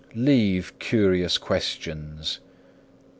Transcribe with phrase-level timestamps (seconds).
[0.15, 2.39] Leave curious questions.